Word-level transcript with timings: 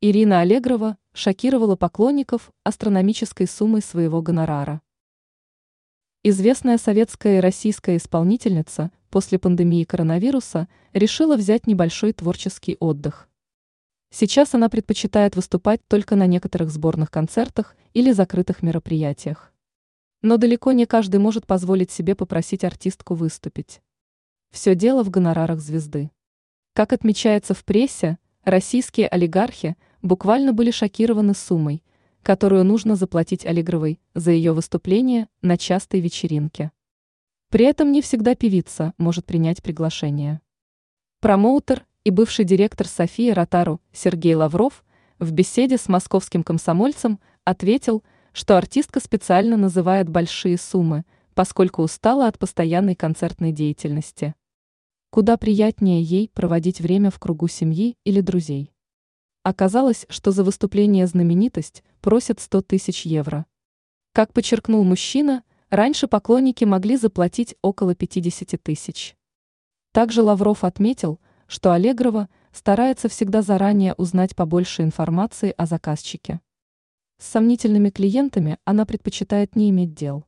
Ирина 0.00 0.42
Аллегрова 0.42 0.96
шокировала 1.12 1.74
поклонников 1.74 2.52
астрономической 2.62 3.48
суммой 3.48 3.82
своего 3.82 4.22
гонорара. 4.22 4.80
Известная 6.22 6.78
советская 6.78 7.38
и 7.38 7.40
российская 7.40 7.96
исполнительница 7.96 8.92
после 9.10 9.40
пандемии 9.40 9.82
коронавируса 9.82 10.68
решила 10.92 11.36
взять 11.36 11.66
небольшой 11.66 12.12
творческий 12.12 12.76
отдых. 12.78 13.28
Сейчас 14.10 14.54
она 14.54 14.68
предпочитает 14.68 15.34
выступать 15.34 15.80
только 15.88 16.14
на 16.14 16.28
некоторых 16.28 16.70
сборных 16.70 17.10
концертах 17.10 17.74
или 17.92 18.12
закрытых 18.12 18.62
мероприятиях. 18.62 19.52
Но 20.22 20.36
далеко 20.36 20.70
не 20.70 20.86
каждый 20.86 21.18
может 21.18 21.44
позволить 21.44 21.90
себе 21.90 22.14
попросить 22.14 22.62
артистку 22.62 23.14
выступить. 23.14 23.82
Все 24.52 24.76
дело 24.76 25.02
в 25.02 25.10
гонорарах 25.10 25.58
звезды. 25.58 26.12
Как 26.72 26.92
отмечается 26.92 27.52
в 27.52 27.64
прессе, 27.64 28.18
российские 28.44 29.08
олигархи 29.08 29.76
буквально 30.02 30.52
были 30.52 30.70
шокированы 30.70 31.34
суммой, 31.34 31.82
которую 32.22 32.64
нужно 32.64 32.96
заплатить 32.96 33.46
Аллегровой 33.46 34.00
за 34.14 34.32
ее 34.32 34.52
выступление 34.52 35.28
на 35.42 35.56
частой 35.56 36.00
вечеринке. 36.00 36.72
При 37.50 37.64
этом 37.64 37.92
не 37.92 38.02
всегда 38.02 38.34
певица 38.34 38.92
может 38.98 39.24
принять 39.24 39.62
приглашение. 39.62 40.40
Промоутер 41.20 41.86
и 42.04 42.10
бывший 42.10 42.44
директор 42.44 42.86
Софии 42.86 43.30
Ротару 43.30 43.80
Сергей 43.92 44.34
Лавров 44.34 44.84
в 45.18 45.32
беседе 45.32 45.78
с 45.78 45.88
московским 45.88 46.42
комсомольцем 46.42 47.18
ответил, 47.44 48.04
что 48.32 48.56
артистка 48.56 49.00
специально 49.00 49.56
называет 49.56 50.08
большие 50.08 50.58
суммы, 50.58 51.04
поскольку 51.34 51.82
устала 51.82 52.26
от 52.26 52.38
постоянной 52.38 52.94
концертной 52.94 53.52
деятельности. 53.52 54.34
Куда 55.10 55.36
приятнее 55.36 56.02
ей 56.02 56.28
проводить 56.34 56.80
время 56.80 57.10
в 57.10 57.18
кругу 57.18 57.48
семьи 57.48 57.96
или 58.04 58.20
друзей. 58.20 58.72
Оказалось, 59.48 60.04
что 60.10 60.30
за 60.30 60.44
выступление 60.44 61.06
знаменитость 61.06 61.82
просят 62.02 62.38
100 62.38 62.60
тысяч 62.60 63.06
евро. 63.06 63.46
Как 64.12 64.34
подчеркнул 64.34 64.84
мужчина, 64.84 65.42
раньше 65.70 66.06
поклонники 66.06 66.64
могли 66.64 66.98
заплатить 66.98 67.56
около 67.62 67.94
50 67.94 68.62
тысяч. 68.62 69.16
Также 69.92 70.20
Лавров 70.20 70.64
отметил, 70.64 71.18
что 71.46 71.72
Аллегрова 71.72 72.28
старается 72.52 73.08
всегда 73.08 73.40
заранее 73.40 73.94
узнать 73.94 74.36
побольше 74.36 74.82
информации 74.82 75.54
о 75.56 75.64
заказчике. 75.64 76.42
С 77.16 77.28
сомнительными 77.28 77.88
клиентами 77.88 78.58
она 78.66 78.84
предпочитает 78.84 79.56
не 79.56 79.70
иметь 79.70 79.94
дел. 79.94 80.26